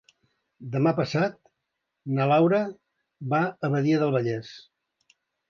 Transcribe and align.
Demà 0.75 0.93
passat 0.99 1.37
na 2.15 2.27
Laura 2.31 2.63
va 3.35 3.43
a 3.69 3.73
Badia 3.77 4.01
del 4.07 4.17
Vallès. 4.19 4.53